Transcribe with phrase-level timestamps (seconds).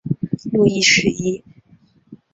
[0.51, 1.43] 路易十一。